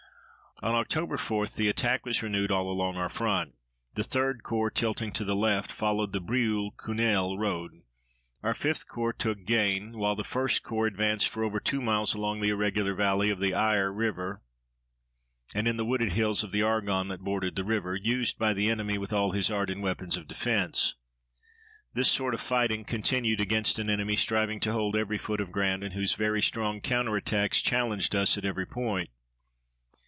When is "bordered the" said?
17.21-17.63